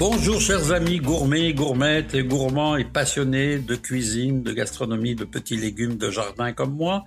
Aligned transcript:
Bonjour 0.00 0.40
chers 0.40 0.72
amis 0.72 0.98
gourmets, 0.98 1.52
gourmettes 1.52 2.14
et 2.14 2.24
gourmands 2.24 2.76
et 2.76 2.86
passionnés 2.86 3.58
de 3.58 3.76
cuisine, 3.76 4.42
de 4.42 4.50
gastronomie, 4.50 5.14
de 5.14 5.26
petits 5.26 5.58
légumes 5.58 5.98
de 5.98 6.10
jardin 6.10 6.54
comme 6.54 6.74
moi 6.74 7.04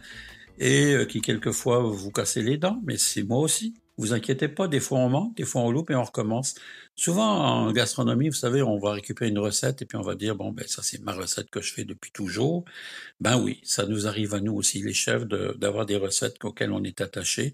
et 0.59 0.93
euh, 0.93 1.05
qui 1.05 1.19
quelquefois 1.19 1.79
vous 1.79 2.11
cassez 2.11 2.43
les 2.43 2.57
dents, 2.57 2.79
mais 2.85 2.97
c'est 2.99 3.23
moi 3.23 3.39
aussi. 3.39 3.73
Vous 3.97 4.13
inquiétez 4.13 4.47
pas, 4.47 4.67
des 4.67 4.79
fois 4.79 4.99
on 4.99 5.09
manque, 5.09 5.35
des 5.35 5.43
fois 5.43 5.63
on 5.63 5.71
loupe 5.71 5.89
et 5.89 5.95
on 5.95 6.03
recommence. 6.03 6.53
Souvent 6.95 7.25
en 7.25 7.71
gastronomie, 7.71 8.29
vous 8.29 8.35
savez, 8.35 8.61
on 8.61 8.77
va 8.77 8.91
récupérer 8.91 9.31
une 9.31 9.39
recette 9.39 9.81
et 9.81 9.85
puis 9.85 9.97
on 9.97 10.03
va 10.03 10.13
dire 10.13 10.35
bon 10.35 10.51
ben 10.51 10.67
ça 10.67 10.83
c'est 10.83 11.01
ma 11.01 11.13
recette 11.13 11.49
que 11.49 11.61
je 11.61 11.73
fais 11.73 11.85
depuis 11.85 12.11
toujours. 12.11 12.63
Ben 13.19 13.41
oui, 13.41 13.59
ça 13.63 13.87
nous 13.87 14.05
arrive 14.05 14.35
à 14.35 14.39
nous 14.39 14.53
aussi 14.53 14.83
les 14.83 14.93
chefs 14.93 15.25
d'avoir 15.25 15.87
des 15.87 15.97
recettes 15.97 16.45
auxquelles 16.45 16.71
on 16.71 16.83
est 16.83 17.01
attaché. 17.01 17.53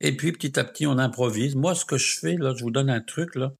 Et 0.00 0.16
puis 0.16 0.32
petit 0.32 0.58
à 0.58 0.64
petit 0.64 0.86
on 0.86 0.98
improvise. 0.98 1.56
Moi 1.56 1.74
ce 1.74 1.84
que 1.84 1.96
je 1.96 2.18
fais 2.18 2.36
là, 2.36 2.54
je 2.56 2.62
vous 2.62 2.70
donne 2.70 2.90
un 2.90 3.00
truc 3.00 3.34
là 3.34 3.52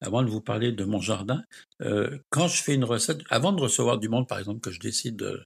avant 0.00 0.22
de 0.22 0.30
vous 0.30 0.40
parler 0.40 0.72
de 0.72 0.84
mon 0.84 1.00
jardin, 1.00 1.42
euh, 1.82 2.18
quand 2.30 2.48
je 2.48 2.62
fais 2.62 2.74
une 2.74 2.84
recette, 2.84 3.20
avant 3.30 3.52
de 3.52 3.60
recevoir 3.60 3.98
du 3.98 4.08
monde, 4.08 4.28
par 4.28 4.38
exemple, 4.38 4.60
que 4.60 4.70
je 4.70 4.80
décide 4.80 5.44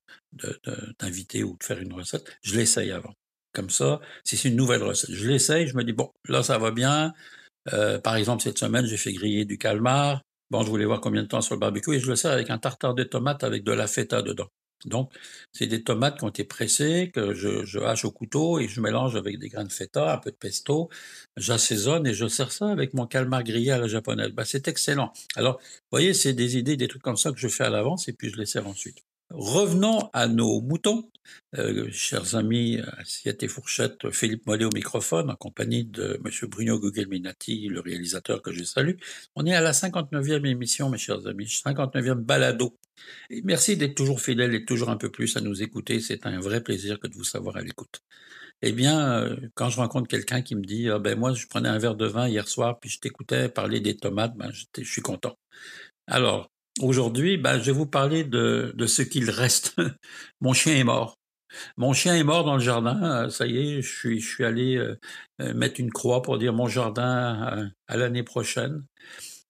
d'inviter 1.01 1.43
ou 1.45 1.57
de 1.59 1.65
faire 1.65 1.79
une 1.79 1.93
recette, 1.93 2.25
je 2.43 2.57
l'essaye 2.57 2.91
avant. 2.91 3.15
Comme 3.53 3.71
ça, 3.71 4.01
si 4.25 4.37
c'est 4.37 4.49
une 4.49 4.57
nouvelle 4.57 4.83
recette, 4.83 5.11
je 5.13 5.29
l'essaye, 5.29 5.67
je 5.67 5.77
me 5.77 5.85
dis, 5.85 5.93
bon, 5.93 6.11
là, 6.29 6.43
ça 6.43 6.59
va 6.59 6.71
bien. 6.71 7.13
Euh, 7.73 7.99
par 7.99 8.17
exemple, 8.17 8.43
cette 8.43 8.59
semaine, 8.59 8.87
j'ai 8.87 8.97
fait 8.97 9.13
griller 9.13 9.45
du 9.45 9.59
calmar. 9.59 10.23
Bon, 10.51 10.63
je 10.63 10.71
voulais 10.71 10.85
voir 10.85 11.01
combien 11.01 11.23
de 11.23 11.29
temps 11.29 11.41
sur 11.41 11.55
le 11.55 11.61
barbecue 11.61 11.95
et 11.95 12.01
je 12.01 12.09
le 12.09 12.17
sers 12.17 12.33
avec 12.33 12.51
un 12.51 12.59
tartare 12.59 12.95
de 12.95 13.05
tomates 13.05 13.45
avec 13.45 13.65
de 13.65 13.73
la 13.73 13.87
feta 13.87 14.23
dedans. 14.23 14.49
Donc, 14.87 15.13
c'est 15.53 15.67
des 15.67 15.83
tomates 15.83 16.19
qui 16.19 16.25
ont 16.25 16.29
été 16.29 16.45
pressées, 16.45 17.11
que 17.15 17.35
je, 17.35 17.79
hache 17.81 18.05
au 18.05 18.11
couteau 18.11 18.59
et 18.59 18.69
je 18.69 18.81
mélange 18.81 19.17
avec 19.17 19.39
des 19.39 19.49
grains 19.49 19.65
de 19.65 19.73
feta, 19.73 20.15
un 20.15 20.19
peu 20.19 20.31
de 20.31 20.37
pesto. 20.37 20.89
J'assaisonne 21.37 22.07
et 22.07 22.15
je 22.15 22.27
sers 22.29 22.53
ça 22.53 22.69
avec 22.71 22.95
mon 22.95 23.07
calmar 23.07 23.43
grillé 23.43 23.73
à 23.73 23.79
la 23.79 23.89
japonaise. 23.89 24.31
Bah, 24.31 24.45
c'est 24.45 24.69
excellent. 24.69 25.13
Alors, 25.37 25.59
vous 25.59 25.89
voyez, 25.91 26.15
c'est 26.15 26.33
des 26.33 26.57
idées, 26.57 26.77
des 26.77 26.89
trucs 26.89 27.03
comme 27.03 27.17
ça 27.17 27.33
que 27.33 27.39
je 27.39 27.49
fais 27.49 27.65
à 27.65 27.71
l'avance 27.71 28.09
et 28.09 28.13
puis 28.13 28.31
je 28.31 28.37
les 28.37 28.47
sers 28.47 28.67
ensuite. 28.67 28.99
Revenons 29.31 30.11
à 30.13 30.29
nos 30.29 30.61
moutons. 30.61 31.09
Euh, 31.59 31.89
chers 31.91 32.35
amis, 32.35 32.81
assiette 32.99 33.43
et 33.43 33.49
fourchette, 33.49 34.11
Philippe 34.11 34.47
Mollet 34.47 34.65
au 34.65 34.71
microphone, 34.75 35.31
en 35.31 35.37
compagnie 35.37 35.85
de 35.85 36.21
M. 36.25 36.49
Bruno 36.49 36.79
Gugelminati, 36.81 37.69
le 37.69 37.81
réalisateur 37.81 38.43
que 38.43 38.53
je 38.53 38.65
salue. 38.65 38.97
On 39.35 39.47
est 39.47 39.55
à 39.55 39.61
la 39.61 39.73
59e 39.73 40.47
émission, 40.47 40.89
mes 40.89 40.99
chers 40.99 41.27
amis, 41.27 41.47
59e 41.47 42.15
balado. 42.15 42.77
Et 43.31 43.43
merci 43.43 43.77
d'être 43.77 43.95
toujours 43.95 44.21
fidèles 44.21 44.55
et 44.55 44.65
toujours 44.65 44.91
un 44.91 44.97
peu 44.97 45.11
plus 45.11 45.37
à 45.37 45.41
nous 45.41 45.63
écouter. 45.63 46.01
C'est 46.01 46.27
un 46.27 46.41
vrai 46.41 46.63
plaisir 46.63 46.99
que 47.01 47.07
de 47.07 47.15
vous 47.15 47.25
savoir 47.25 47.57
à 47.57 47.63
l'écoute. 47.63 48.01
Eh 48.63 48.73
bien, 48.73 49.25
euh, 49.25 49.37
quand 49.55 49.71
je 49.71 49.79
rencontre 49.79 50.09
quelqu'un 50.09 50.43
qui 50.43 50.55
me 50.55 50.63
dit, 50.65 50.89
ah 50.89 50.99
ben 50.99 51.19
moi, 51.19 51.35
je 51.35 51.47
prenais 51.49 51.69
un 51.69 51.79
verre 51.79 51.97
de 51.97 52.07
vin 52.07 52.29
hier 52.29 52.49
soir, 52.49 52.79
puis 52.81 52.91
je 52.91 53.01
t'écoutais 53.01 53.49
parler 53.49 53.81
des 53.81 53.97
tomates, 53.97 54.37
ben, 54.37 54.51
je 54.53 54.85
suis 54.85 55.03
content. 55.03 55.37
Alors, 56.07 56.52
Aujourd'hui, 56.81 57.37
ben, 57.37 57.59
je 57.59 57.65
vais 57.67 57.73
vous 57.73 57.87
parler 57.87 58.25
de, 58.25 58.73
de 58.75 58.87
ce 58.87 59.03
qu'il 59.03 59.31
reste. 59.31 59.77
Mon 60.41 60.53
chien 60.55 60.75
est 60.75 60.85
mort. 60.85 61.19
Mon 61.77 61.93
chien 61.93 62.17
est 62.17 62.25
mort 62.25 62.45
dans 62.45 62.55
le 62.55 62.61
jardin. 62.61 63.25
Euh, 63.25 63.31
ça 63.31 63.47
y 63.47 63.59
est, 63.59 63.83
je 63.83 63.97
suis, 63.97 64.21
je 64.21 64.29
suis 64.29 64.45
allé 64.45 64.77
euh, 64.77 64.99
euh, 65.41 65.55
mettre 65.55 65.81
une 65.81 65.91
croix 65.91 66.23
pour 66.23 66.39
dire 66.39 66.53
mon 66.53 66.67
jardin 66.67 67.71
à, 67.89 67.97
l'année 67.97 68.23
prochaine. 68.23 68.85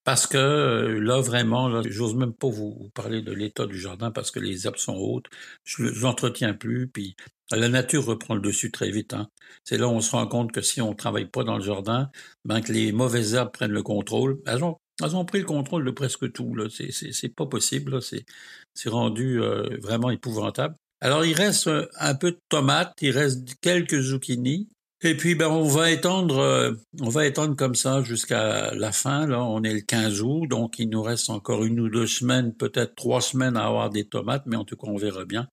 Parce 0.04 0.26
que 0.26 0.98
là, 1.00 1.20
vraiment, 1.20 1.82
j'ose 1.84 2.16
même 2.16 2.34
pas 2.34 2.48
vous 2.48 2.90
parler 2.94 3.22
de 3.22 3.32
l'état 3.32 3.66
du 3.66 3.78
jardin 3.78 4.10
parce 4.10 4.32
que 4.32 4.40
les 4.40 4.66
herbes 4.66 4.76
sont 4.76 4.96
hautes. 4.96 5.26
Je, 5.64 5.84
l'entretiens 6.02 6.54
plus. 6.54 6.88
Puis 6.88 7.14
la 7.52 7.68
nature 7.68 8.04
reprend 8.04 8.34
le 8.34 8.40
dessus 8.40 8.72
très 8.72 8.90
vite. 8.90 9.14
Hein. 9.14 9.28
C'est 9.64 9.78
là 9.78 9.86
où 9.86 9.92
on 9.92 10.00
se 10.00 10.10
rend 10.10 10.26
compte 10.26 10.50
que 10.52 10.60
si 10.60 10.80
on 10.80 10.94
travaille 10.94 11.26
pas 11.26 11.44
dans 11.44 11.56
le 11.56 11.62
jardin, 11.62 12.10
ben 12.44 12.60
que 12.62 12.72
les 12.72 12.90
mauvaises 12.92 13.34
herbes 13.34 13.52
prennent 13.52 13.72
le 13.72 13.82
contrôle. 13.84 14.40
Elles 14.46 14.64
ils 15.00 15.16
ont 15.16 15.24
pris 15.24 15.38
le 15.38 15.44
contrôle 15.44 15.84
de 15.84 15.90
presque 15.90 16.32
tout. 16.32 16.54
C'est, 16.70 17.28
pas 17.34 17.46
possible. 17.46 18.00
C'est, 18.02 18.88
rendu 18.88 19.40
euh, 19.40 19.78
vraiment 19.80 20.10
épouvantable. 20.10 20.74
Alors, 21.00 21.24
il 21.24 21.34
reste 21.34 21.66
euh, 21.66 21.88
un 21.98 22.14
peu 22.14 22.32
de 22.32 22.38
tomates, 22.48 22.94
il 23.00 23.10
reste 23.10 23.56
quelques 23.60 24.00
zucchini. 24.00 24.68
Et 25.04 25.16
puis, 25.16 25.34
ben, 25.34 25.48
on 25.48 25.66
va 25.66 25.90
étendre, 25.90 26.38
euh, 26.38 26.74
on 27.00 27.08
va 27.08 27.26
étendre 27.26 27.56
comme 27.56 27.74
ça 27.74 28.02
jusqu'à 28.02 28.72
la 28.74 28.92
fin. 28.92 29.26
Là, 29.26 29.42
on 29.42 29.64
est 29.64 29.74
le 29.74 29.80
15 29.80 30.22
août, 30.22 30.46
donc 30.46 30.78
il 30.78 30.88
nous 30.90 31.02
reste 31.02 31.28
encore 31.28 31.64
une 31.64 31.80
ou 31.80 31.88
deux 31.88 32.06
semaines, 32.06 32.54
peut-être 32.54 32.94
trois 32.94 33.20
semaines 33.20 33.56
à 33.56 33.66
avoir 33.66 33.90
des 33.90 34.04
tomates, 34.04 34.44
mais 34.46 34.54
en 34.54 34.64
tout 34.64 34.76
cas, 34.76 34.86
on 34.86 34.96
verra 34.96 35.24
bien. 35.24 35.48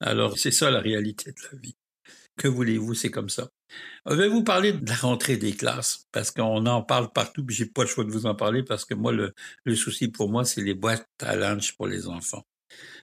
Alors, 0.00 0.36
c'est 0.36 0.50
ça 0.50 0.70
la 0.70 0.80
réalité 0.80 1.30
de 1.32 1.40
la 1.50 1.58
vie. 1.58 1.74
Que 2.36 2.48
voulez-vous, 2.48 2.92
c'est 2.92 3.10
comme 3.10 3.30
ça. 3.30 3.48
Je 4.08 4.14
vais 4.14 4.28
vous 4.28 4.42
parler 4.42 4.72
de 4.72 4.88
la 4.88 4.96
rentrée 4.96 5.36
des 5.36 5.52
classes, 5.52 6.06
parce 6.12 6.30
qu'on 6.30 6.66
en 6.66 6.82
parle 6.82 7.12
partout, 7.12 7.44
puis 7.44 7.54
j'ai 7.54 7.66
pas 7.66 7.82
le 7.82 7.88
choix 7.88 8.04
de 8.04 8.10
vous 8.10 8.26
en 8.26 8.34
parler, 8.34 8.62
parce 8.62 8.84
que 8.84 8.94
moi, 8.94 9.12
le, 9.12 9.32
le 9.64 9.76
souci 9.76 10.08
pour 10.08 10.30
moi, 10.30 10.44
c'est 10.44 10.62
les 10.62 10.74
boîtes 10.74 11.08
à 11.20 11.36
lunch 11.36 11.76
pour 11.76 11.86
les 11.86 12.08
enfants. 12.08 12.44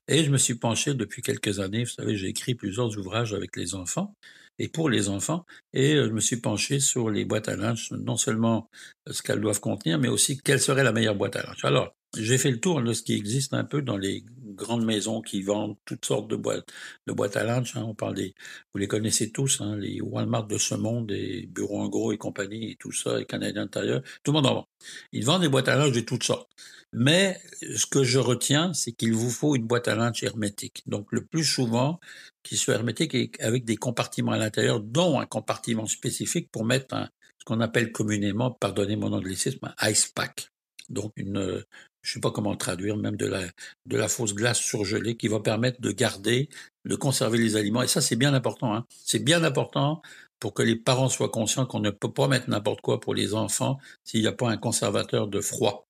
Et 0.07 0.23
je 0.23 0.31
me 0.31 0.37
suis 0.37 0.55
penché 0.55 0.93
depuis 0.93 1.21
quelques 1.21 1.59
années, 1.59 1.83
vous 1.83 1.89
savez, 1.89 2.17
j'ai 2.17 2.27
écrit 2.27 2.55
plusieurs 2.55 2.97
ouvrages 2.97 3.33
avec 3.33 3.55
les 3.55 3.75
enfants 3.75 4.15
et 4.57 4.67
pour 4.67 4.89
les 4.89 5.07
enfants, 5.07 5.45
et 5.73 5.95
euh, 5.95 6.07
je 6.07 6.11
me 6.11 6.19
suis 6.19 6.37
penché 6.37 6.79
sur 6.79 7.09
les 7.09 7.23
boîtes 7.23 7.47
à 7.47 7.55
lunch, 7.55 7.91
non 7.91 8.17
seulement 8.17 8.69
ce 9.09 9.21
qu'elles 9.21 9.39
doivent 9.39 9.61
contenir, 9.61 9.99
mais 9.99 10.09
aussi 10.09 10.37
quelle 10.37 10.59
serait 10.59 10.83
la 10.83 10.91
meilleure 10.91 11.15
boîte 11.15 11.37
à 11.37 11.43
lunch. 11.43 11.63
Alors, 11.63 11.95
j'ai 12.17 12.37
fait 12.37 12.51
le 12.51 12.59
tour 12.59 12.81
de 12.81 12.91
ce 12.91 13.03
qui 13.03 13.13
existe 13.13 13.53
un 13.53 13.63
peu 13.63 13.81
dans 13.81 13.97
les 13.97 14.25
grandes 14.59 14.85
maisons 14.85 15.21
qui 15.21 15.41
vendent 15.41 15.77
toutes 15.85 16.05
sortes 16.05 16.27
de 16.27 16.35
boîtes, 16.35 16.69
de 17.07 17.13
boîtes 17.13 17.37
à 17.37 17.43
lunch. 17.43 17.75
Hein. 17.75 17.85
On 17.87 17.95
parle 17.95 18.15
des, 18.15 18.35
vous 18.73 18.79
les 18.79 18.87
connaissez 18.87 19.31
tous, 19.31 19.61
hein, 19.61 19.75
les 19.77 20.01
Walmart 20.01 20.45
de 20.47 20.57
ce 20.57 20.75
monde, 20.75 21.11
les 21.11 21.47
bureaux 21.47 21.81
en 21.81 21.89
gros 21.89 22.11
et 22.11 22.17
compagnie 22.17 22.71
et 22.71 22.75
tout 22.75 22.91
ça, 22.91 23.17
les 23.17 23.25
Canadiens 23.25 23.63
intérieurs, 23.63 24.01
tout 24.23 24.31
le 24.31 24.33
monde 24.33 24.47
en 24.47 24.53
vend. 24.55 24.67
Ils 25.11 25.25
vendent 25.25 25.41
des 25.41 25.49
boîtes 25.49 25.69
à 25.69 25.75
lunch 25.75 25.93
de 25.93 26.01
toutes 26.01 26.23
sortes. 26.23 26.49
Mais 26.91 27.39
ce 27.61 27.85
que 27.85 28.03
je 28.03 28.17
retiens, 28.19 28.73
c'est 28.73 28.91
qu'il 28.91 29.13
vous 29.13 29.29
faut 29.29 29.55
une 29.55 29.67
boîte 29.67 29.87
à 29.87 29.95
lunch 29.95 30.23
hermétique. 30.23 30.83
Donc 30.87 31.07
le 31.11 31.23
plus 31.23 31.43
souvent, 31.43 31.99
qui 32.43 32.57
soit 32.57 32.73
hermétique 32.73 33.13
et 33.13 33.31
avec 33.39 33.65
des 33.65 33.77
compartiments 33.77 34.31
à 34.31 34.37
l'intérieur, 34.37 34.79
dont 34.79 35.19
un 35.19 35.25
compartiment 35.25 35.85
spécifique 35.85 36.49
pour 36.51 36.65
mettre 36.65 37.09
ce 37.37 37.45
qu'on 37.45 37.61
appelle 37.61 37.91
communément, 37.91 38.51
pardonnez 38.51 38.95
mon 38.95 39.13
anglicisme, 39.13 39.73
un 39.77 39.89
ice 39.89 40.07
pack. 40.07 40.51
Donc 40.89 41.13
une, 41.15 41.63
je 42.01 42.13
sais 42.13 42.19
pas 42.19 42.31
comment 42.31 42.55
traduire, 42.55 42.97
même 42.97 43.17
de 43.17 43.27
la, 43.27 43.41
de 43.85 44.07
fausse 44.07 44.33
glace 44.33 44.59
surgelée 44.59 45.17
qui 45.17 45.27
va 45.27 45.39
permettre 45.39 45.81
de 45.81 45.91
garder, 45.91 46.49
de 46.85 46.95
conserver 46.95 47.37
les 47.37 47.55
aliments. 47.55 47.81
Et 47.81 47.87
ça, 47.87 48.01
c'est 48.01 48.15
bien 48.15 48.33
important. 48.33 48.73
Hein. 48.75 48.85
C'est 48.89 49.23
bien 49.23 49.43
important 49.43 50.01
pour 50.39 50.53
que 50.53 50.63
les 50.63 50.75
parents 50.75 51.09
soient 51.09 51.29
conscients 51.29 51.65
qu'on 51.65 51.81
ne 51.81 51.89
peut 51.91 52.11
pas 52.11 52.27
mettre 52.27 52.49
n'importe 52.49 52.81
quoi 52.81 52.99
pour 52.99 53.13
les 53.13 53.33
enfants 53.33 53.77
s'il 54.05 54.21
n'y 54.21 54.27
a 54.27 54.31
pas 54.31 54.49
un 54.49 54.57
conservateur 54.57 55.27
de 55.27 55.41
froid. 55.41 55.87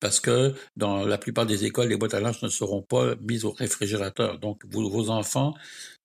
Parce 0.00 0.20
que 0.20 0.54
dans 0.76 1.06
la 1.06 1.18
plupart 1.18 1.46
des 1.46 1.64
écoles, 1.64 1.88
les 1.88 1.96
boîtes 1.96 2.14
à 2.14 2.20
linge 2.20 2.42
ne 2.42 2.48
seront 2.48 2.82
pas 2.82 3.14
mises 3.20 3.44
au 3.44 3.52
réfrigérateur. 3.52 4.38
Donc, 4.40 4.64
vos 4.66 5.10
enfants, 5.10 5.54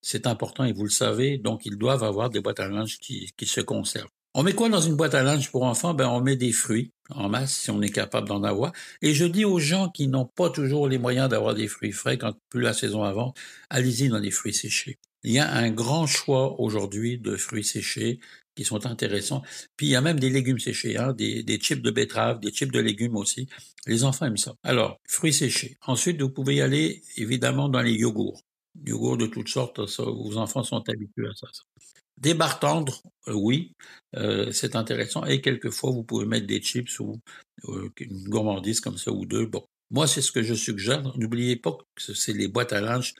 c'est 0.02 0.28
important 0.28 0.66
et 0.66 0.74
vous 0.74 0.84
le 0.84 0.90
savez, 0.92 1.38
donc 1.40 1.66
ils 1.66 1.78
doivent 1.78 2.04
avoir 2.04 2.30
des 2.30 2.40
boîtes 2.40 2.60
à 2.60 2.68
linge 2.68 3.00
qui 3.00 3.46
se 3.46 3.62
conservent. 3.62 4.10
On 4.40 4.44
met 4.44 4.54
quoi 4.54 4.70
dans 4.70 4.80
une 4.80 4.96
boîte 4.96 5.16
à 5.16 5.24
linge 5.24 5.50
pour 5.50 5.64
enfants? 5.64 5.96
Ben, 5.96 6.08
on 6.10 6.22
met 6.22 6.36
des 6.36 6.52
fruits 6.52 6.92
en 7.10 7.28
masse 7.28 7.58
si 7.58 7.72
on 7.72 7.82
est 7.82 7.90
capable 7.90 8.28
d'en 8.28 8.44
avoir. 8.44 8.72
Et 9.02 9.16
je 9.16 9.26
dis 9.26 9.46
aux 9.46 9.58
gens 9.58 9.90
qui 9.90 10.08
n'ont 10.08 10.28
pas 10.28 10.52
toujours 10.52 10.88
les 10.88 11.00
moyens 11.00 11.28
d'avoir 11.28 11.56
des 11.56 11.68
fruits 11.68 11.92
frais 11.92 12.20
quand 12.20 12.36
plus 12.50 12.62
la 12.62 12.74
saison 12.74 13.02
avant, 13.02 13.34
allez-y 13.72 14.10
dans 14.10 14.20
des 14.20 14.30
fruits 14.30 14.54
séchés. 14.54 15.00
Il 15.24 15.32
y 15.32 15.40
a 15.40 15.52
un 15.52 15.72
grand 15.72 16.06
choix 16.06 16.62
aujourd'hui 16.62 17.18
de 17.18 17.36
fruits 17.36 17.64
séchés 17.64 18.20
qui 18.54 18.64
sont 18.64 18.86
intéressants. 18.86 19.42
Puis 19.76 19.88
il 19.88 19.90
y 19.90 19.96
a 19.96 20.02
même 20.02 20.20
des 20.20 20.30
légumes 20.30 20.60
séchés, 20.60 20.98
hein, 20.98 21.14
des, 21.14 21.60
chips 21.60 21.82
de 21.82 21.90
betterave, 21.90 22.40
des 22.40 22.52
chips 22.52 22.72
de 22.72 22.80
légumes 22.80 23.16
aussi. 23.16 23.50
Les 23.88 24.04
enfants 24.04 24.28
aiment 24.28 24.38
ça. 24.38 24.54
Alors, 24.62 25.00
fruits 25.08 25.34
séchés. 25.34 25.80
Ensuite, 25.88 26.22
vous 26.22 26.30
pouvez 26.30 26.58
y 26.58 26.62
aller 26.62 27.02
évidemment 27.16 27.70
dans 27.70 27.82
les 27.82 27.94
yogourts. 27.94 28.44
Yogourts 28.86 29.18
de 29.18 29.26
toutes 29.26 29.50
sortes, 29.50 29.80
vos 29.80 30.38
enfants 30.38 30.62
sont 30.62 30.88
habitués 30.88 31.26
à 31.26 31.34
ça. 31.34 31.48
Des 32.18 32.34
barres 32.34 32.60
tendres, 32.60 33.02
euh, 33.28 33.34
oui, 33.34 33.74
euh, 34.16 34.52
c'est 34.52 34.76
intéressant. 34.76 35.24
Et 35.26 35.42
quelquefois, 35.42 35.92
vous 35.92 36.04
pouvez 36.04 36.26
mettre 36.26 36.48
des 36.48 36.62
chips 36.62 37.00
ou 37.00 37.20
euh, 37.66 37.90
une 38.00 38.28
gourmandise 38.28 38.82
comme 38.82 38.98
ça 38.98 39.12
ou 39.12 39.26
deux. 39.26 39.46
Bon, 39.46 39.64
moi, 39.92 40.08
c'est 40.08 40.22
ce 40.22 40.32
que 40.32 40.42
je 40.42 40.56
suggère. 40.56 41.04
N'oubliez 41.18 41.56
pas 41.56 41.78
que 41.96 42.14
c'est 42.14 42.34
les 42.34 42.48
boîtes 42.48 42.74
à 42.74 42.82
linge. 42.82 43.14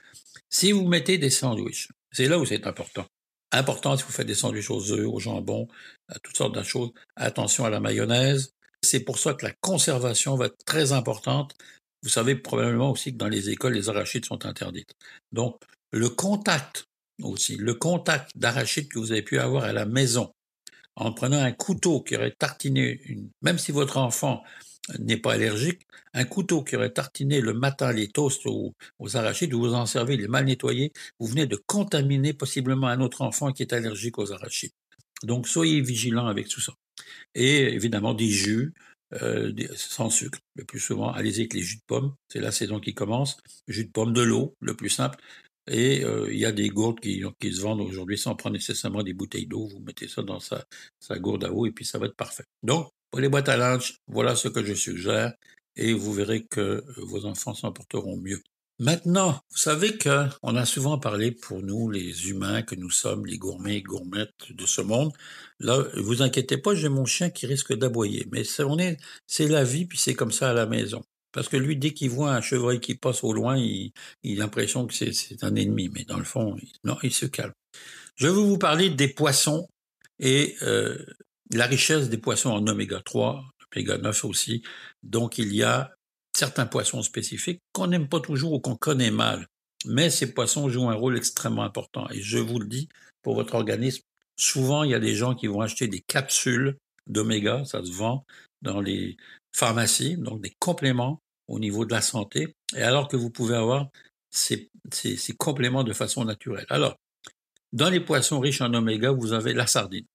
Si 0.50 0.72
vous 0.72 0.86
mettez 0.86 1.18
des 1.18 1.30
sandwichs, 1.30 1.88
c'est 2.12 2.26
là 2.26 2.38
où 2.38 2.44
c'est 2.44 2.66
important. 2.66 3.06
Important 3.52 3.96
si 3.96 4.04
vous 4.04 4.12
faites 4.12 4.26
des 4.26 4.34
sandwichs 4.34 4.70
aux 4.70 4.92
œufs, 4.92 5.06
au 5.06 5.18
jambon, 5.20 5.68
à 6.08 6.18
toutes 6.18 6.36
sortes 6.36 6.54
de 6.54 6.62
choses. 6.62 6.90
Attention 7.16 7.64
à 7.64 7.70
la 7.70 7.80
mayonnaise. 7.80 8.52
C'est 8.82 9.00
pour 9.00 9.18
ça 9.18 9.34
que 9.34 9.46
la 9.46 9.52
conservation 9.60 10.36
va 10.36 10.46
être 10.46 10.64
très 10.66 10.92
importante. 10.92 11.54
Vous 12.02 12.08
savez 12.08 12.36
probablement 12.36 12.90
aussi 12.90 13.12
que 13.12 13.18
dans 13.18 13.28
les 13.28 13.50
écoles, 13.50 13.74
les 13.74 13.88
arachides 13.88 14.24
sont 14.24 14.44
interdites. 14.44 14.92
Donc, 15.32 15.60
le 15.92 16.08
contact 16.10 16.87
aussi. 17.22 17.56
Le 17.56 17.74
contact 17.74 18.30
d'arachide 18.36 18.88
que 18.88 18.98
vous 18.98 19.12
avez 19.12 19.22
pu 19.22 19.38
avoir 19.38 19.64
à 19.64 19.72
la 19.72 19.86
maison, 19.86 20.32
en 20.96 21.12
prenant 21.12 21.38
un 21.38 21.52
couteau 21.52 22.02
qui 22.02 22.16
aurait 22.16 22.32
tartiné, 22.32 23.00
même 23.42 23.58
si 23.58 23.72
votre 23.72 23.98
enfant 23.98 24.42
n'est 24.98 25.16
pas 25.16 25.34
allergique, 25.34 25.86
un 26.14 26.24
couteau 26.24 26.62
qui 26.62 26.76
aurait 26.76 26.92
tartiné 26.92 27.40
le 27.40 27.52
matin 27.52 27.92
les 27.92 28.08
toasts 28.08 28.46
aux, 28.46 28.74
arachides, 29.14 29.52
vous 29.52 29.60
vous 29.60 29.74
en 29.74 29.86
servez, 29.86 30.14
il 30.14 30.22
est 30.22 30.28
mal 30.28 30.46
nettoyé, 30.46 30.92
vous 31.20 31.26
venez 31.26 31.46
de 31.46 31.56
contaminer 31.66 32.32
possiblement 32.32 32.88
un 32.88 33.00
autre 33.00 33.22
enfant 33.22 33.52
qui 33.52 33.62
est 33.62 33.72
allergique 33.72 34.18
aux 34.18 34.32
arachides. 34.32 34.72
Donc 35.22 35.46
soyez 35.46 35.80
vigilants 35.80 36.26
avec 36.26 36.48
tout 36.48 36.60
ça. 36.60 36.72
Et 37.34 37.74
évidemment 37.74 38.14
des 38.14 38.28
jus, 38.28 38.72
euh, 39.14 39.52
sans 39.74 40.10
sucre, 40.10 40.38
le 40.54 40.64
plus 40.64 40.80
souvent. 40.80 41.10
Allez-y 41.10 41.40
avec 41.40 41.54
les 41.54 41.62
jus 41.62 41.76
de 41.76 41.82
pomme, 41.86 42.14
c'est 42.28 42.40
la 42.40 42.52
saison 42.52 42.80
qui 42.80 42.94
commence. 42.94 43.38
Jus 43.66 43.84
de 43.84 43.90
pomme, 43.90 44.12
de 44.12 44.22
l'eau, 44.22 44.54
le 44.60 44.74
plus 44.74 44.90
simple. 44.90 45.18
Et 45.68 46.04
euh, 46.04 46.28
il 46.32 46.38
y 46.38 46.46
a 46.46 46.52
des 46.52 46.68
gourdes 46.68 47.00
qui, 47.00 47.20
se 47.20 47.60
vendent 47.60 47.80
aujourd'hui 47.80 48.18
sans 48.18 48.34
prendre 48.34 48.54
nécessairement 48.54 49.02
des 49.02 49.12
bouteilles 49.12 49.46
d'eau. 49.46 49.66
Vous 49.68 49.80
mettez 49.80 50.08
ça 50.08 50.22
dans 50.22 50.40
sa, 50.40 50.64
gourde 51.18 51.44
à 51.44 51.52
eau 51.52 51.66
et 51.66 51.72
puis 51.72 51.84
ça 51.84 51.98
va 51.98 52.06
être 52.06 52.16
parfait. 52.16 52.44
Donc, 52.62 52.90
pour 53.10 53.20
les 53.20 53.28
boîtes 53.28 53.48
à 53.48 53.56
linge, 53.56 53.98
voilà 54.06 54.36
ce 54.36 54.48
que 54.48 54.64
je 54.64 54.74
suggère 54.74 55.32
et 55.76 55.92
vous 55.92 56.12
verrez 56.12 56.44
que 56.44 56.84
vos 56.98 57.24
enfants 57.26 57.54
s'en 57.54 57.72
porteront 57.72 58.16
mieux. 58.16 58.42
Maintenant, 58.80 59.40
vous 59.50 59.56
savez 59.56 59.96
que 59.98 60.26
on 60.42 60.54
a 60.54 60.64
souvent 60.64 60.98
parlé 60.98 61.32
pour 61.32 61.62
nous, 61.62 61.90
les 61.90 62.28
humains 62.30 62.62
que 62.62 62.76
nous 62.76 62.90
sommes, 62.90 63.26
les 63.26 63.36
gourmets 63.36 63.78
et 63.78 63.82
gourmettes 63.82 64.52
de 64.52 64.66
ce 64.66 64.80
monde. 64.82 65.12
Là, 65.58 65.84
vous 65.96 66.22
inquiétez 66.22 66.58
pas, 66.58 66.76
j'ai 66.76 66.88
mon 66.88 67.04
chien 67.04 67.30
qui 67.30 67.46
risque 67.46 67.74
d'aboyer, 67.74 68.28
mais 68.30 68.42
est, 68.42 68.98
c'est 69.26 69.48
la 69.48 69.64
vie, 69.64 69.86
puis 69.86 69.98
c'est 69.98 70.14
comme 70.14 70.30
ça 70.30 70.50
à 70.50 70.52
la 70.52 70.66
maison. 70.66 71.02
Parce 71.32 71.48
que 71.48 71.56
lui, 71.56 71.76
dès 71.76 71.92
qu'il 71.92 72.10
voit 72.10 72.32
un 72.32 72.40
chevreuil 72.40 72.80
qui 72.80 72.94
passe 72.94 73.22
au 73.22 73.32
loin, 73.32 73.56
il, 73.56 73.92
a 74.24 74.34
l'impression 74.34 74.86
que 74.86 74.94
c'est, 74.94 75.12
un 75.42 75.54
ennemi, 75.54 75.88
mais 75.88 76.04
dans 76.04 76.18
le 76.18 76.24
fond, 76.24 76.56
il, 76.60 76.72
non, 76.84 76.96
il 77.02 77.12
se 77.12 77.26
calme. 77.26 77.52
Je 78.16 78.26
vais 78.26 78.32
vous 78.32 78.58
parler 78.58 78.90
des 78.90 79.08
poissons 79.08 79.68
et 80.18 80.56
euh, 80.62 80.98
la 81.52 81.66
richesse 81.66 82.08
des 82.08 82.18
poissons 82.18 82.50
en 82.50 82.66
oméga 82.66 83.00
3, 83.04 83.44
oméga 83.74 83.98
9 83.98 84.24
aussi. 84.24 84.62
Donc, 85.02 85.38
il 85.38 85.54
y 85.54 85.62
a 85.62 85.92
certains 86.36 86.66
poissons 86.66 87.02
spécifiques 87.02 87.60
qu'on 87.72 87.88
n'aime 87.88 88.08
pas 88.08 88.20
toujours 88.20 88.52
ou 88.52 88.60
qu'on 88.60 88.76
connaît 88.76 89.10
mal. 89.10 89.46
Mais 89.86 90.10
ces 90.10 90.32
poissons 90.32 90.68
jouent 90.68 90.90
un 90.90 90.94
rôle 90.94 91.16
extrêmement 91.16 91.62
important. 91.62 92.08
Et 92.10 92.20
je 92.20 92.38
vous 92.38 92.58
le 92.58 92.66
dis, 92.66 92.88
pour 93.22 93.34
votre 93.34 93.54
organisme, 93.54 94.02
souvent, 94.36 94.82
il 94.82 94.90
y 94.90 94.94
a 94.94 95.00
des 95.00 95.14
gens 95.14 95.34
qui 95.34 95.46
vont 95.46 95.60
acheter 95.60 95.88
des 95.88 96.00
capsules 96.00 96.76
d'oméga, 97.06 97.64
ça 97.64 97.84
se 97.84 97.92
vend 97.92 98.24
dans 98.62 98.80
les 98.80 99.16
pharmacies, 99.52 100.16
donc 100.16 100.40
des 100.42 100.54
compléments 100.58 101.20
au 101.48 101.58
niveau 101.58 101.84
de 101.84 101.92
la 101.92 102.02
santé, 102.02 102.54
et 102.76 102.82
alors 102.82 103.08
que 103.08 103.16
vous 103.16 103.30
pouvez 103.30 103.56
avoir 103.56 103.88
ces, 104.30 104.70
compléments 105.38 105.84
de 105.84 105.92
façon 105.92 106.24
naturelle. 106.24 106.66
Alors, 106.68 106.96
dans 107.72 107.90
les 107.90 108.00
poissons 108.00 108.40
riches 108.40 108.60
en 108.60 108.72
oméga, 108.74 109.10
vous 109.10 109.32
avez 109.32 109.54
la 109.54 109.66
sardine. 109.66 110.06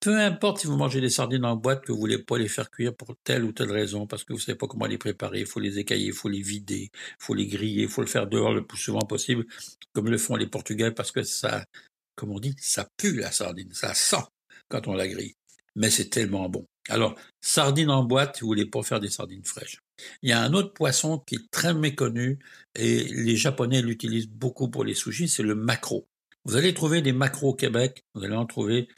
Peu 0.00 0.18
importe 0.18 0.60
si 0.60 0.66
vous 0.66 0.76
mangez 0.76 1.00
des 1.00 1.10
sardines 1.10 1.44
en 1.44 1.56
boîte, 1.56 1.84
que 1.84 1.92
vous 1.92 1.98
voulez 1.98 2.18
pas 2.18 2.38
les 2.38 2.48
faire 2.48 2.70
cuire 2.70 2.96
pour 2.96 3.14
telle 3.22 3.44
ou 3.44 3.52
telle 3.52 3.70
raison, 3.70 4.06
parce 4.06 4.24
que 4.24 4.32
vous 4.32 4.38
savez 4.38 4.56
pas 4.56 4.66
comment 4.66 4.86
les 4.86 4.96
préparer, 4.96 5.40
il 5.40 5.46
faut 5.46 5.60
les 5.60 5.78
écailler, 5.78 6.06
il 6.06 6.12
faut 6.14 6.30
les 6.30 6.40
vider, 6.40 6.90
il 6.92 7.16
faut 7.18 7.34
les 7.34 7.46
griller, 7.46 7.82
il 7.82 7.88
faut 7.88 8.00
le 8.00 8.06
faire 8.06 8.26
dehors 8.26 8.54
le 8.54 8.66
plus 8.66 8.78
souvent 8.78 9.02
possible, 9.02 9.46
comme 9.92 10.08
le 10.08 10.16
font 10.16 10.36
les 10.36 10.46
Portugais, 10.46 10.90
parce 10.90 11.12
que 11.12 11.22
ça, 11.22 11.66
comme 12.14 12.30
on 12.30 12.40
dit, 12.40 12.54
ça 12.58 12.88
pue 12.96 13.18
la 13.18 13.30
sardine, 13.30 13.72
ça 13.74 13.92
sent 13.92 14.24
quand 14.68 14.88
on 14.88 14.94
la 14.94 15.06
grille. 15.06 15.34
Mais 15.76 15.90
c'est 15.90 16.08
tellement 16.08 16.48
bon. 16.48 16.66
Alors, 16.90 17.14
sardines 17.40 17.90
en 17.90 18.04
boîte, 18.04 18.40
vous 18.40 18.48
voulez 18.48 18.66
pas 18.66 18.82
faire 18.82 19.00
des 19.00 19.10
sardines 19.10 19.44
fraîches. 19.44 19.78
Il 20.22 20.30
y 20.30 20.32
a 20.32 20.42
un 20.42 20.52
autre 20.52 20.72
poisson 20.72 21.18
qui 21.18 21.36
est 21.36 21.50
très 21.50 21.74
méconnu 21.74 22.38
et 22.74 23.04
les 23.04 23.36
Japonais 23.36 23.82
l'utilisent 23.82 24.28
beaucoup 24.28 24.68
pour 24.68 24.84
les 24.84 24.94
sushis, 24.94 25.28
c'est 25.28 25.42
le 25.42 25.54
maquereau. 25.54 26.06
Vous 26.44 26.56
allez 26.56 26.72
trouver 26.74 27.02
des 27.02 27.12
maquereaux 27.12 27.50
au 27.50 27.54
Québec, 27.54 28.04
vous 28.14 28.24
allez 28.24 28.34
en 28.34 28.46
trouver 28.46 28.88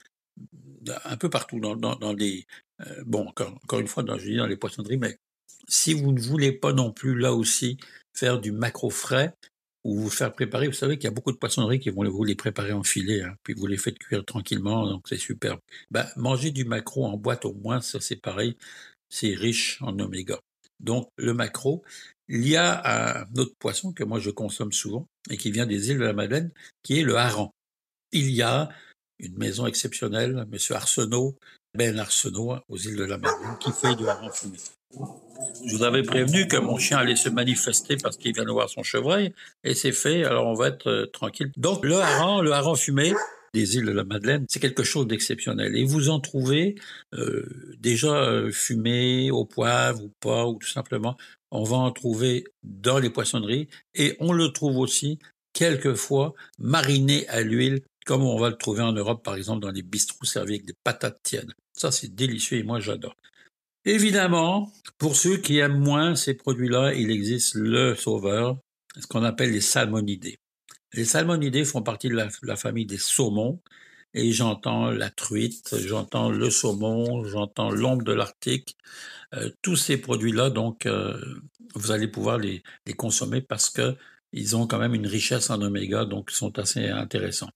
un 1.05 1.17
peu 1.17 1.29
partout 1.29 1.61
dans, 1.61 1.77
dans, 1.77 1.97
dans 1.97 2.17
euh, 2.17 2.45
bon 3.05 3.27
encore, 3.27 3.55
encore 3.65 3.81
une 3.81 3.89
fois 3.89 4.03
dans, 4.03 4.19
je 4.19 4.31
dis 4.31 4.37
dans 4.37 4.47
les 4.47 4.57
poissonneries, 4.57 4.97
mais 4.97 5.19
si 5.69 5.93
vous 5.95 6.13
ne 6.13 6.21
voulez 6.21 6.53
pas 6.53 6.73
non 6.73 6.93
plus 6.93 7.17
là 7.17 7.33
aussi 7.33 7.79
faire 8.15 8.41
du 8.41 8.53
macro 8.53 8.91
frais 8.91 9.35
ou 9.85 9.99
vous 9.99 10.11
faire 10.11 10.33
préparer, 10.33 10.69
vous 10.69 10.73
savez 10.73 10.97
qu'il 10.97 11.05
y 11.05 11.09
a 11.09 11.15
beaucoup 11.15 11.33
de 11.33 11.37
poissonneries 11.37 11.81
qui 11.81 11.91
vont 11.91 12.09
vous 12.09 12.25
les 12.25 12.35
préparer 12.35 12.73
en 12.73 12.85
filet, 12.85 13.23
hein, 13.23 13.35
puis 13.43 13.55
vous 13.55 13.67
les 13.67 13.77
faites 13.77 13.99
cuire 13.99 14.25
tranquillement, 14.25 14.87
donc 14.87 15.07
c'est 15.09 15.19
super. 15.19 15.59
Ben, 15.91 16.07
manger 16.17 16.51
du 16.51 16.65
macro 16.65 17.05
en 17.05 17.17
boîte 17.17 17.45
au 17.45 17.53
moins, 17.55 17.81
ça 17.81 18.01
c'est 18.01 18.17
pareil, 18.17 18.57
c'est 19.09 19.35
riche 19.35 19.79
en 19.83 19.99
oméga. 19.99 20.39
Donc 20.81 21.09
le 21.17 21.35
macro, 21.35 21.83
il 22.29 22.47
y 22.49 22.57
a 22.57 23.23
un 23.23 23.27
autre 23.37 23.55
poisson 23.59 23.93
que 23.93 24.05
moi 24.05 24.19
je 24.19 24.31
consomme 24.31 24.73
souvent 24.73 25.07
et 25.31 25.37
qui 25.37 25.51
vient 25.51 25.67
des 25.67 25.91
îles 25.91 25.99
de 25.99 26.05
la 26.05 26.13
Madeleine, 26.13 26.51
qui 26.83 27.01
est 27.01 27.03
le 27.03 27.17
hareng. 27.17 27.51
Il 28.13 28.31
y 28.31 28.43
a 28.43 28.69
une 29.19 29.37
maison 29.37 29.67
exceptionnelle, 29.67 30.47
M. 30.51 30.59
Arsenault, 30.71 31.37
Ben 31.75 31.99
Arsenault, 31.99 32.57
aux 32.69 32.77
îles 32.77 32.97
de 32.97 33.05
la 33.05 33.19
Madeleine, 33.19 33.59
qui 33.61 33.71
fait 33.73 33.95
du 33.97 34.07
hareng 34.07 34.31
fumé. 34.33 34.59
Je 35.67 35.77
vous 35.77 35.83
avais 35.83 36.03
prévenu 36.03 36.49
que 36.49 36.57
mon 36.57 36.79
chien 36.79 36.99
allait 36.99 37.17
se 37.17 37.29
manifester 37.29 37.97
parce 37.97 38.17
qu'il 38.17 38.35
vient 38.35 38.45
de 38.45 38.51
voir 38.51 38.69
son 38.69 38.83
chevreuil, 38.83 39.33
et 39.65 39.75
c'est 39.75 39.93
fait, 39.93 40.25
alors 40.25 40.47
on 40.47 40.55
va 40.55 40.69
être 40.69 40.89
euh, 40.89 41.07
tranquille. 41.07 41.53
Donc 41.57 41.85
le 41.85 41.97
hareng, 41.97 42.43
le 42.43 42.53
hareng 42.53 42.77
fumé, 42.77 43.13
des 43.55 43.77
îles 43.77 43.85
de 43.85 43.93
la 43.93 44.05
Madeleine, 44.05 44.47
c'est 44.49 44.61
quelque 44.61 44.83
chose 44.83 45.07
d'exceptionnel. 45.07 45.77
Et 45.77 45.85
vous 45.85 46.09
en 46.09 46.21
trouvez 46.21 46.75
euh, 47.15 47.77
déjà 47.79 48.15
euh, 48.15 48.51
fumé 48.51 49.31
au 49.31 49.45
poivre 49.45 50.03
ou 50.03 50.11
pas, 50.21 50.47
ou 50.47 50.59
tout 50.59 50.69
simplement, 50.69 51.17
on 51.51 51.65
va 51.65 51.77
en 51.77 51.91
trouver 51.93 52.45
dans 52.63 52.99
les 52.99 53.11
poissonneries, 53.11 53.69
et 53.95 54.17
on 54.21 54.33
le 54.33 54.49
trouve 54.53 54.79
aussi 54.79 55.19
quelquefois 55.53 56.35
mariné 56.59 57.29
à 57.29 57.43
l'huile 57.43 57.83
comme 58.05 58.23
on 58.23 58.39
va 58.39 58.51
le 58.51 58.57
trouver 58.57 58.83
en 58.83 58.93
Europe, 58.93 59.23
par 59.23 59.37
exemple, 59.37 59.61
dans 59.61 59.71
les 59.71 59.83
bistrots 59.83 60.25
servis 60.25 60.55
avec 60.55 60.67
des 60.67 60.75
patates 60.83 61.23
tièdes. 61.23 61.53
Ça, 61.73 61.93
c'est 61.93 62.13
délicieux 62.15 62.59
et 62.59 62.63
moi, 62.63 62.81
j'adore. 62.81 63.15
Évidemment, 63.85 64.73
pour 64.99 65.17
ceux 65.17 65.39
qui 65.39 65.59
aiment 65.59 65.79
moins 65.79 66.15
ces 66.15 66.35
produits-là, 66.35 66.95
il 66.95 67.11
existe 67.11 67.55
le 67.55 67.97
sauveur, 67.97 68.59
ce 68.97 69.07
qu'on 69.09 69.25
appelle 69.25 69.51
les 69.51 69.61
salmonidés. 69.61 70.39
Les 70.93 71.05
salmonidés 71.05 71.65
font 71.65 71.83
partie 71.83 72.09
de 72.09 72.15
la, 72.15 72.57
famille 72.57 72.87
des 72.87 72.99
saumons, 72.99 73.61
et 74.15 74.31
j'entends 74.31 74.91
la 74.91 75.11
truite, 75.11 75.75
j'entends 75.79 76.31
le 76.31 76.51
saumon, 76.51 77.25
j'entends 77.25 77.71
l'ombre 77.71 78.05
de 78.05 78.13
l'Arctique. 78.13 78.77
Euh, 79.35 79.51
tous 79.63 79.77
ces 79.77 79.97
produits-là, 79.97 80.51
donc, 80.51 80.87
euh, 80.87 81.19
vous 81.75 81.91
allez 81.91 82.09
pouvoir 82.09 82.39
les, 82.39 82.63
les 82.87 82.93
consommer 82.93 83.41
parce 83.41 83.71
que 83.71 83.97
ils 84.33 84.57
ont 84.57 84.67
quand 84.67 84.79
même 84.79 84.95
une 84.95 85.07
richesse 85.07 85.51
en 85.51 85.61
oméga, 85.63 86.05
donc 86.05 86.31
ils 86.33 86.37
sont 86.37 86.59
assez 86.59 86.89
intéressants. 86.89 87.51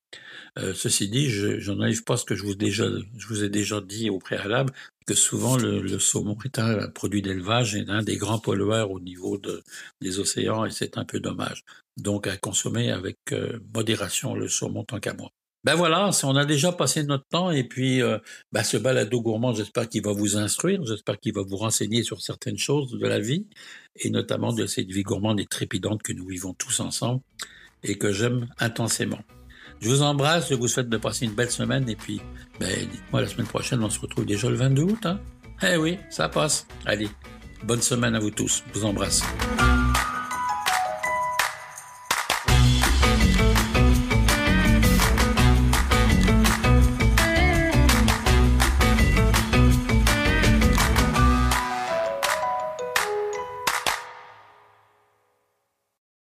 Euh, 0.58 0.75
ceci 0.75 1.08
dit, 1.08 1.28
je, 1.31 1.73
n'arrive 1.73 2.05
pas 2.05 2.14
à 2.14 2.17
ce 2.17 2.25
que 2.25 2.34
je 2.34 2.43
vous, 2.43 2.55
déjà, 2.55 2.87
je 3.17 3.26
vous 3.28 3.44
ai 3.44 3.49
déjà 3.49 3.81
dit 3.81 4.11
au 4.11 4.19
préalable, 4.19 4.73
que 5.06 5.14
souvent 5.14 5.56
le, 5.56 5.99
saumon 5.99 6.37
est 6.44 6.58
un 6.58 6.88
produit 6.88 7.23
d'élevage 7.23 7.76
et 7.76 7.84
un 7.88 8.02
des 8.02 8.17
grands 8.17 8.38
pollueurs 8.38 8.90
au 8.90 9.00
niveau 9.00 9.38
de, 9.38 9.62
des 10.00 10.19
océans, 10.19 10.64
et 10.64 10.70
c'est 10.70 10.99
un 10.99 11.05
peu 11.05 11.20
dommage. 11.20 11.64
Donc 11.96 12.26
à 12.26 12.37
consommer 12.37 12.90
avec 12.90 13.19
euh, 13.32 13.58
modération 13.75 14.34
le 14.34 14.49
saumon 14.49 14.84
tant 14.84 15.00
qu'à 15.00 15.14
moi. 15.14 15.31
Ben 15.64 15.74
voilà, 15.74 16.10
on 16.22 16.36
a 16.36 16.44
déjà 16.44 16.70
passé 16.70 17.02
notre 17.02 17.26
temps 17.26 17.50
et 17.50 17.64
puis 17.64 18.00
euh, 18.00 18.18
ben 18.52 18.62
ce 18.62 18.76
balado 18.76 19.20
gourmand, 19.20 19.52
j'espère 19.52 19.88
qu'il 19.88 20.02
va 20.02 20.12
vous 20.12 20.36
instruire, 20.36 20.84
j'espère 20.86 21.18
qu'il 21.18 21.34
va 21.34 21.42
vous 21.42 21.56
renseigner 21.56 22.04
sur 22.04 22.20
certaines 22.20 22.58
choses 22.58 22.92
de 22.92 23.06
la 23.06 23.18
vie 23.18 23.46
et 23.96 24.10
notamment 24.10 24.52
de 24.52 24.66
cette 24.66 24.86
vie 24.86 25.02
gourmande 25.02 25.40
et 25.40 25.46
trépidante 25.46 26.02
que 26.02 26.12
nous 26.12 26.26
vivons 26.26 26.54
tous 26.54 26.78
ensemble 26.78 27.20
et 27.82 27.98
que 27.98 28.12
j'aime 28.12 28.46
intensément. 28.58 29.18
Je 29.80 29.88
vous 29.88 30.02
embrasse, 30.02 30.48
je 30.50 30.54
vous 30.54 30.68
souhaite 30.68 30.88
de 30.88 30.96
passer 30.96 31.26
une 31.26 31.34
belle 31.34 31.50
semaine 31.50 31.88
et 31.88 31.96
puis 31.96 32.20
ben, 32.60 32.70
dites-moi 32.90 33.20
la 33.20 33.28
semaine 33.28 33.46
prochaine, 33.46 33.82
on 33.82 33.90
se 33.90 34.00
retrouve 34.00 34.25
déjà 34.25 34.48
le 34.48 34.56
22 34.56 34.82
août. 34.82 35.04
Hein? 35.06 35.20
Eh 35.62 35.76
oui, 35.76 35.98
ça 36.10 36.28
passe. 36.28 36.66
Allez, 36.84 37.08
bonne 37.64 37.82
semaine 37.82 38.14
à 38.14 38.18
vous 38.18 38.30
tous. 38.30 38.62
Je 38.68 38.78
vous 38.78 38.86
embrasse. 38.86 39.22